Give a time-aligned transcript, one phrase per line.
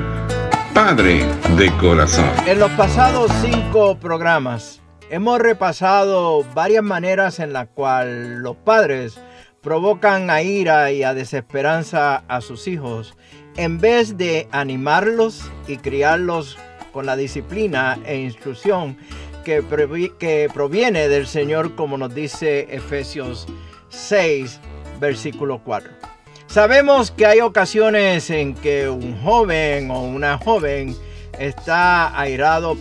[0.73, 1.25] Padre
[1.58, 2.30] de Corazón.
[2.45, 4.81] En los pasados cinco programas
[5.12, 9.20] Hemos repasado varias maneras en las cuales los padres
[9.66, 13.18] provocan a ira y a desesperanza a sus hijos
[13.58, 16.60] en vez de animarlos y criarlos
[16.94, 18.96] con la disciplina e instrucción
[19.44, 19.64] que,
[20.54, 23.48] proviene del Señor como nos dice Efesios
[23.90, 24.60] 6
[25.00, 25.92] versículo 4.
[26.46, 30.96] Sabemos que hay ocasiones en que un joven o una joven
[31.40, 32.78] está airado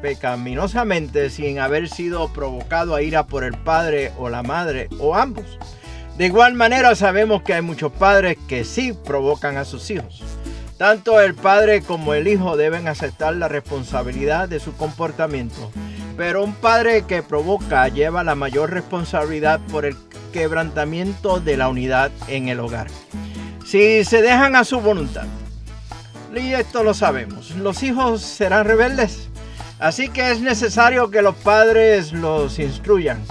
[0.00, 5.58] pecaminosamente sin haber sido provocado a ira por el padre o la madre o ambos.
[6.20, 10.22] De igual manera sabemos que hay muchos padres que sí provocan a sus hijos.
[10.76, 15.70] Tanto el padre como el hijo deben aceptar la responsabilidad de su comportamiento,
[16.18, 19.96] pero un padre que provoca lleva la mayor responsabilidad por el
[20.30, 22.88] quebrantamiento de la unidad en el hogar.
[23.64, 25.26] Si se dejan a su voluntad,
[26.36, 27.52] y esto lo sabemos.
[27.52, 29.30] Los hijos serán rebeldes.
[29.78, 33.24] Así que es necesario que los padres los instruyan.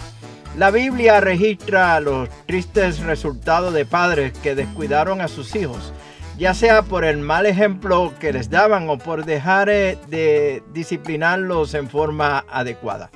[0.58, 5.94] La Biblia registra los tristes resultados de padres que descuidaron a sus hijos,
[6.38, 11.76] ya sea por el mal ejemplo que les daban o por dejar eh, de disciplinarlos
[11.76, 13.10] en forma adecuada.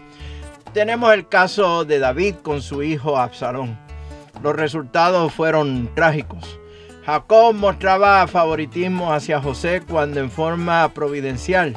[0.74, 3.78] Tenemos el caso de David con su hijo Absalón.
[4.42, 6.60] Los resultados fueron trágicos.
[7.06, 11.76] Jacob mostraba favoritismo hacia José cuando en forma providencial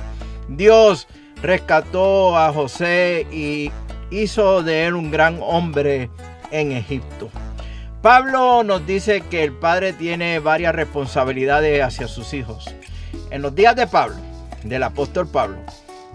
[0.49, 1.09] Dios
[1.43, 3.73] rescató a José y
[4.11, 6.11] hizo de él un gran hombre
[6.51, 7.31] en Egipto.
[8.03, 12.73] Pablo nos dice que el padre tiene varias responsabilidades hacia sus hijos.
[13.31, 14.17] En los días de Pablo,
[14.63, 15.59] del apóstol Pablo,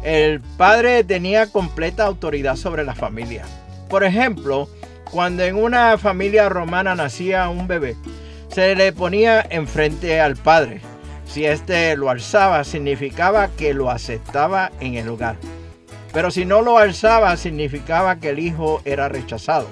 [0.03, 3.43] el padre tenía completa autoridad sobre la familia.
[3.89, 4.69] Por ejemplo,
[5.11, 7.95] cuando en una familia romana nacía un bebé,
[8.47, 10.81] se le ponía enfrente al padre.
[11.25, 15.35] Si éste lo alzaba, significaba que lo aceptaba en el hogar.
[16.13, 19.67] Pero si no lo alzaba, significaba que el hijo era rechazado.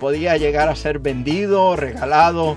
[0.00, 2.56] Podía llegar a ser vendido, regalado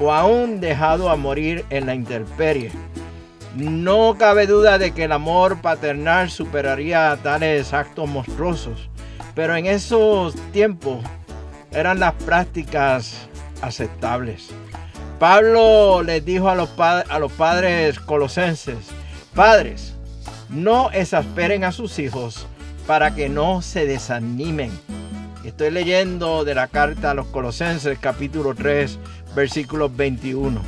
[0.00, 2.70] o aún dejado a morir en la intemperie.
[3.54, 8.90] No cabe duda de que el amor paternal superaría tales actos monstruosos,
[9.34, 11.02] pero en esos tiempos
[11.72, 13.28] eran las prácticas
[13.62, 14.50] aceptables.
[15.18, 18.76] Pablo les dijo a los, a los padres colosenses,
[19.34, 19.95] padres,
[20.48, 22.46] no exasperen a sus hijos
[22.86, 24.70] para que no se desanimen.
[25.44, 28.98] Estoy leyendo de la carta a los colosenses capítulo 3
[29.34, 30.60] versículos 21.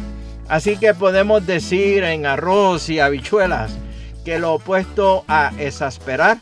[0.48, 3.76] Así que podemos decir en arroz y habichuelas
[4.24, 6.38] que lo opuesto a exasperar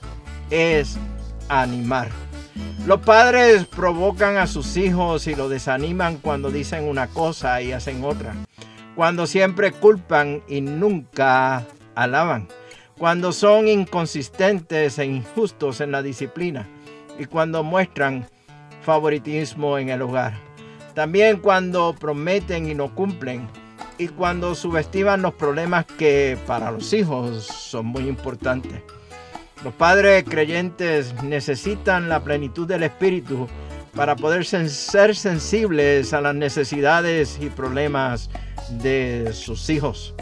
[0.50, 0.96] es
[1.48, 2.08] animar.
[2.86, 8.04] Los padres provocan a sus hijos y los desaniman cuando dicen una cosa y hacen
[8.04, 8.34] otra.
[8.94, 12.48] Cuando siempre culpan y nunca alaban.
[12.98, 16.66] Cuando son inconsistentes e injustos en la disciplina.
[17.18, 18.26] Y cuando muestran
[18.82, 20.34] favoritismo en el hogar.
[20.94, 23.48] También cuando prometen y no cumplen.
[23.98, 28.82] Y cuando subestiman los problemas que para los hijos son muy importantes.
[29.62, 33.46] Los padres creyentes necesitan la plenitud del Espíritu
[33.94, 38.30] para poder ser sensibles a las necesidades y problemas
[38.70, 40.14] de sus hijos.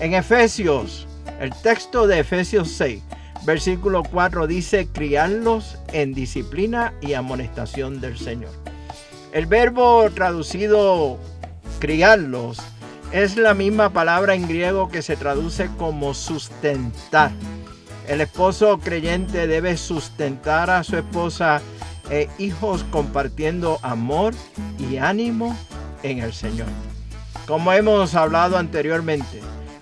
[0.00, 1.06] En Efesios,
[1.40, 3.02] el texto de Efesios 6,
[3.44, 8.52] versículo 4 dice, criarlos en disciplina y amonestación del Señor.
[9.32, 11.18] El verbo traducido
[11.78, 12.58] criarlos
[13.12, 17.30] es la misma palabra en griego que se traduce como sustentar.
[18.06, 21.62] El esposo creyente debe sustentar a su esposa
[22.10, 24.34] e hijos compartiendo amor
[24.78, 25.56] y ánimo
[26.02, 26.68] en el Señor.
[27.46, 29.40] Como hemos hablado anteriormente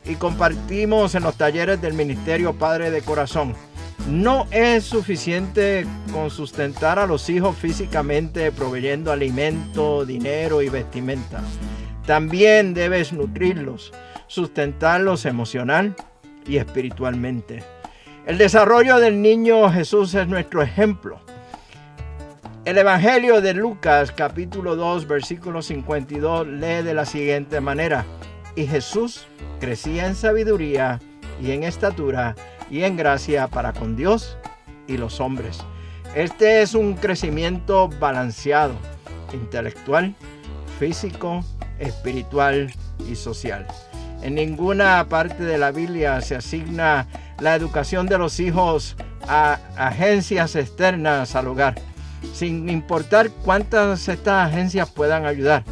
[0.08, 3.55] y compartimos en los talleres del Ministerio Padre de Corazón,
[4.08, 11.43] no es suficiente con sustentar a los hijos físicamente proveyendo alimento, dinero y vestimenta.
[12.06, 13.93] También debes nutrirlos,
[14.26, 15.94] sustentarlos emocional
[16.46, 17.62] y espiritualmente.
[18.26, 21.20] El desarrollo del niño Jesús es nuestro ejemplo.
[22.64, 28.06] El Evangelio de Lucas capítulo 2 versículo 52 lee de la siguiente manera.
[28.58, 29.28] Y Jesús
[29.60, 30.99] crecía en sabiduría
[31.40, 32.34] y en estatura
[32.69, 34.37] y en gracia para con Dios
[34.88, 35.60] y los hombres.
[36.16, 38.75] Este es un crecimiento balanceado,
[39.32, 40.16] intelectual,
[40.81, 41.44] físico,
[41.78, 42.75] espiritual
[43.08, 43.64] y social.
[44.22, 47.06] En ninguna parte de la Biblia se asigna
[47.38, 48.96] la educación de los hijos
[49.28, 51.76] a agencias externas al hogar,
[52.32, 55.62] sin importar cuántas estas agencias puedan ayudar.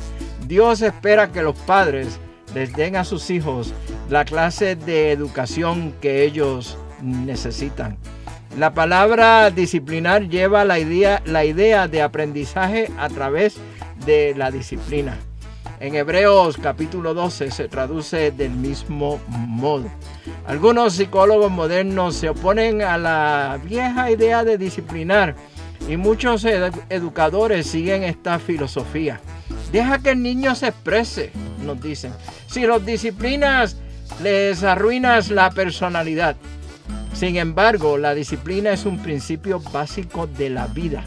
[0.46, 2.20] Dios espera que los padres
[2.56, 3.74] les den a sus hijos
[4.08, 7.98] la clase de educación que ellos necesitan.
[8.58, 13.58] La palabra disciplinar lleva la idea, la idea de aprendizaje a través
[14.06, 15.18] de la disciplina.
[15.80, 19.90] En Hebreos capítulo 12 se traduce del mismo modo.
[20.46, 25.36] Algunos psicólogos modernos se oponen a la vieja idea de disciplinar
[25.90, 26.46] y muchos
[26.88, 29.20] educadores siguen esta filosofía.
[29.70, 32.12] Deja que el niño se exprese, nos dicen.
[32.48, 33.76] Si los disciplinas,
[34.22, 36.36] les arruinas la personalidad.
[37.12, 41.04] Sin embargo, la disciplina es un principio básico de la vida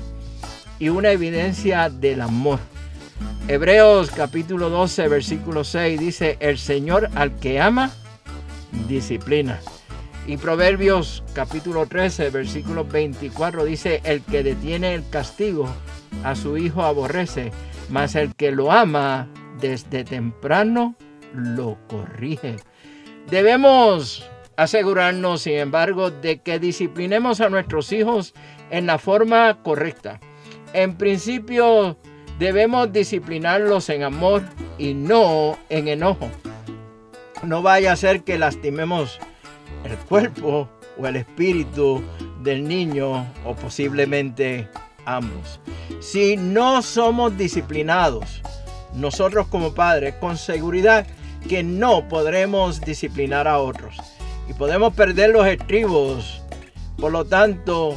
[0.79, 2.59] y una evidencia del amor.
[3.47, 7.91] Hebreos capítulo 12, versículo 6 dice, el Señor al que ama,
[8.87, 9.59] disciplina.
[10.27, 15.67] Y Proverbios capítulo 13, versículo 24 dice, el que detiene el castigo
[16.23, 17.51] a su hijo aborrece,
[17.89, 19.27] mas el que lo ama
[19.59, 20.95] desde temprano
[21.33, 22.57] lo corrige.
[23.29, 28.33] Debemos asegurarnos, sin embargo, de que disciplinemos a nuestros hijos
[28.71, 30.19] en la forma correcta.
[30.73, 31.97] En principio,
[32.39, 34.43] Debemos disciplinarlos en amor
[34.77, 36.31] y no en enojo.
[37.43, 39.19] No vaya a ser que lastimemos
[39.83, 42.01] el cuerpo o el espíritu
[42.41, 44.69] del niño o posiblemente
[45.03, 45.59] ambos.
[45.99, 48.41] Si no somos disciplinados,
[48.93, 51.05] nosotros como padres, con seguridad
[51.47, 53.95] que no podremos disciplinar a otros
[54.49, 56.41] y podemos perder los estribos.
[56.97, 57.95] Por lo tanto,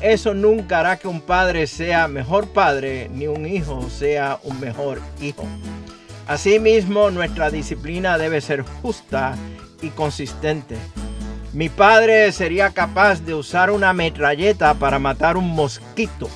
[0.00, 5.00] eso nunca hará que un padre sea mejor padre, ni un hijo sea un mejor
[5.20, 5.44] hijo.
[6.26, 9.36] Asimismo, nuestra disciplina debe ser justa
[9.80, 10.76] y consistente.
[11.52, 16.28] Mi padre sería capaz de usar una metralleta para matar un mosquito.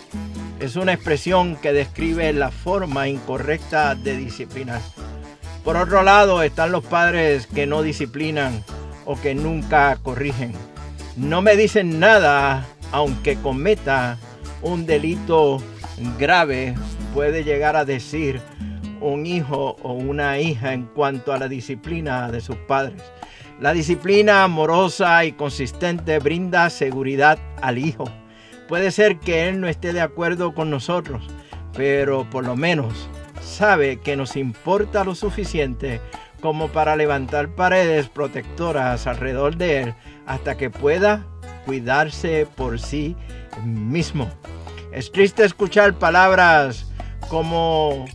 [0.63, 4.81] Es una expresión que describe la forma incorrecta de disciplinar.
[5.65, 8.63] Por otro lado están los padres que no disciplinan
[9.05, 10.53] o que nunca corrigen.
[11.17, 14.19] No me dicen nada aunque cometa
[14.63, 15.61] un delito
[16.17, 16.77] grave,
[17.13, 18.41] puede llegar a decir
[19.01, 23.03] un hijo o una hija en cuanto a la disciplina de sus padres.
[23.61, 28.05] La disciplina amorosa y consistente brinda seguridad al hijo.
[28.73, 31.23] Puede ser que él no esté de acuerdo con nosotros,
[31.77, 33.07] pero por lo menos
[33.43, 36.01] sabe que nos importa lo suficiente
[36.41, 41.27] como para levantar paredes protectoras alrededor de él hasta que pueda
[41.67, 43.15] cuidarse por sí
[43.63, 44.31] mismo.
[44.91, 46.91] Es triste escuchar palabras
[47.29, 48.07] como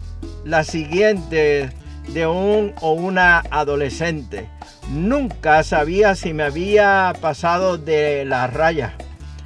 [0.43, 1.69] la siguiente
[2.07, 4.49] de un o una adolescente.
[4.89, 8.97] Nunca sabía si me había pasado de la raya.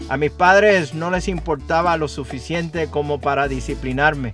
[0.09, 4.33] A mis padres no les importaba lo suficiente como para disciplinarme.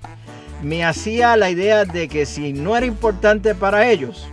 [0.64, 4.28] Me hacía la idea de que si no era importante para ellos,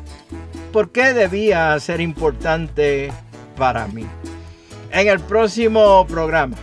[0.73, 3.13] ¿por qué debía ser importante
[3.57, 4.07] para mí?
[4.95, 6.57] en el próximo programa.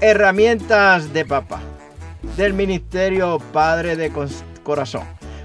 [0.00, 1.60] Herramientas de papá
[2.36, 4.10] del Ministerio Padre de
[4.64, 5.04] Corazón.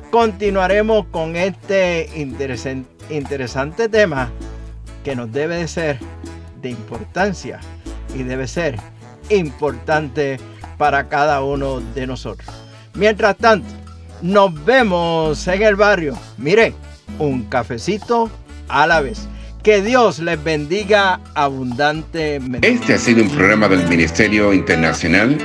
[0.10, 4.32] Continuaremos con este interesante tema
[5.04, 6.00] que nos debe de ser
[6.60, 7.60] de importancia
[8.18, 8.78] y debe ser
[9.30, 10.40] importante
[10.78, 12.50] para cada uno de nosotros.
[12.94, 13.68] Mientras tanto,
[14.22, 16.18] nos vemos en el barrio.
[16.38, 16.74] Mire,
[17.20, 18.30] un cafecito
[18.68, 19.28] a la vez.
[19.64, 22.68] Que Dios les bendiga abundantemente.
[22.68, 25.38] Este ha sido un programa del Ministerio Internacional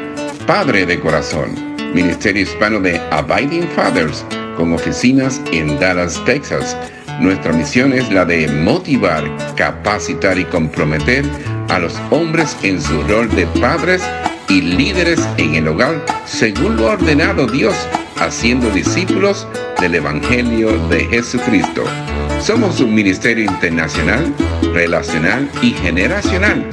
[0.46, 4.24] Padre de Corazón, Ministerio Hispano de Abiding Fathers
[4.56, 6.76] con oficinas en Dallas, Texas.
[7.20, 9.24] Nuestra misión es la de motivar,
[9.56, 11.24] capacitar y comprometer
[11.68, 14.02] a los hombres en su rol de padres
[14.48, 17.74] y líderes en el hogar según lo ordenado Dios,
[18.18, 19.46] haciendo discípulos
[19.80, 21.84] del Evangelio de Jesucristo.
[22.40, 24.32] Somos un ministerio internacional,
[24.72, 26.64] relacional y generacional.